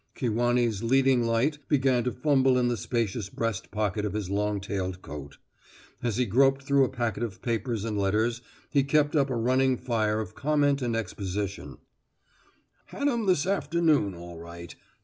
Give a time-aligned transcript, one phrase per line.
[0.15, 5.03] Kewanee's leading light began to fumble in the spacious breast pocket of his long tailed
[5.03, 5.37] coat.
[6.01, 8.41] As he groped through a packet of papers and letters,
[8.71, 11.77] he kept up a running fire of comment and exposition:
[12.87, 14.75] "Had 'em this afternoon, all right.